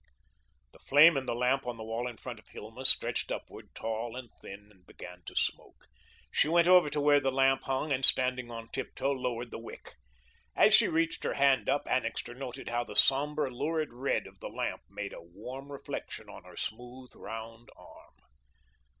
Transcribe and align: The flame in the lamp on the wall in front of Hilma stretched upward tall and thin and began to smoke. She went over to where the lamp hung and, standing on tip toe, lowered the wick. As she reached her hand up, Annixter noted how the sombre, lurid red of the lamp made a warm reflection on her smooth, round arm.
The 0.71 0.79
flame 0.79 1.15
in 1.15 1.27
the 1.27 1.35
lamp 1.35 1.67
on 1.67 1.77
the 1.77 1.83
wall 1.83 2.07
in 2.07 2.17
front 2.17 2.39
of 2.39 2.47
Hilma 2.47 2.85
stretched 2.85 3.31
upward 3.31 3.69
tall 3.75 4.15
and 4.15 4.31
thin 4.41 4.69
and 4.71 4.83
began 4.83 5.21
to 5.25 5.35
smoke. 5.35 5.85
She 6.31 6.47
went 6.47 6.67
over 6.67 6.89
to 6.89 6.99
where 6.99 7.19
the 7.19 7.29
lamp 7.31 7.65
hung 7.65 7.93
and, 7.93 8.03
standing 8.03 8.49
on 8.49 8.69
tip 8.69 8.95
toe, 8.95 9.11
lowered 9.11 9.51
the 9.51 9.59
wick. 9.59 9.93
As 10.55 10.73
she 10.73 10.87
reached 10.87 11.23
her 11.23 11.35
hand 11.35 11.69
up, 11.69 11.83
Annixter 11.87 12.33
noted 12.33 12.67
how 12.67 12.83
the 12.83 12.95
sombre, 12.95 13.51
lurid 13.51 13.93
red 13.93 14.25
of 14.25 14.39
the 14.39 14.49
lamp 14.49 14.81
made 14.89 15.13
a 15.13 15.21
warm 15.21 15.71
reflection 15.71 16.27
on 16.29 16.45
her 16.45 16.57
smooth, 16.57 17.11
round 17.15 17.69
arm. 17.75 18.15